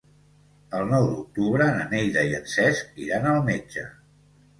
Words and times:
El 0.77 0.85
nou 0.93 1.03
d'octubre 1.09 1.67
na 1.75 1.83
Neida 1.91 2.23
i 2.31 2.33
en 2.37 2.47
Cesc 2.53 2.97
iran 3.09 3.29
al 3.33 3.39
metge. 3.51 3.85